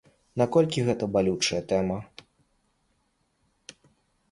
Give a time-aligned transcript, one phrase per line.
[0.41, 1.99] Наколькі гэта балючая тэма.